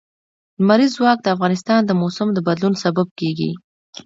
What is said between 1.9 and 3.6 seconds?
موسم د بدلون سبب کېږي.